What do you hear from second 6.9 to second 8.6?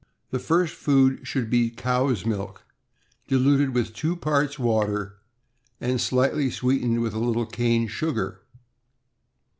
with a little cane sugar.